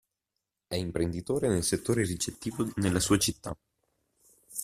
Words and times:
È 0.67 0.73
imprenditore 0.75 1.47
nel 1.47 1.63
settore 1.63 2.03
ricettivo 2.03 2.67
nella 2.77 2.99
sua 2.99 3.19
città. 3.19 3.55